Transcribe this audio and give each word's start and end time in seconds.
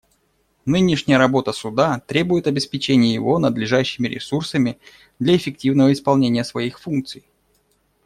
Нынешняя 0.65 1.19
работа 1.19 1.51
Суда 1.53 1.99
требует 2.07 2.47
обеспечения 2.47 3.13
его 3.13 3.37
надлежащими 3.37 4.07
ресурсами 4.07 4.79
для 5.19 5.35
эффективного 5.37 5.93
исполнения 5.93 6.43
своих 6.43 6.79
функций. 6.79 7.23